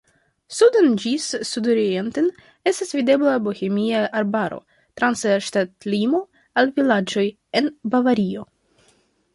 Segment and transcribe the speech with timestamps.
[0.59, 2.31] Suden ĝis sudorienten
[2.71, 4.59] estas videbla Bohemia arbaro,
[5.01, 6.25] trans ŝtatlimo
[6.63, 7.29] al vilaĝoj
[7.61, 8.51] en Bavario.